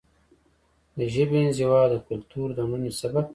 [0.97, 3.29] د ژبې انزوا د کلتور د مړینې سبب کیږي.